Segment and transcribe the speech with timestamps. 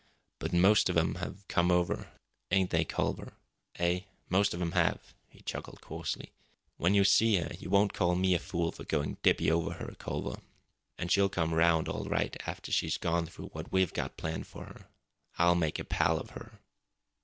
[0.39, 2.11] But most of 'em have come over,
[2.49, 3.33] ain't they, Culver?
[3.75, 3.99] Eh?
[4.29, 6.31] Most of 'em have," he chuckled coarsely.
[6.77, 9.93] "When you see her you won't call me a fool for going dippy over her,
[9.99, 10.41] Culver.
[10.97, 14.63] And she'll come round all right after she's gone through what we've got planned for
[14.65, 14.87] her.
[15.37, 16.59] I'll make a pal of her!"